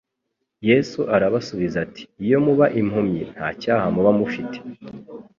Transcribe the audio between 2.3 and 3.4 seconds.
muba impumyi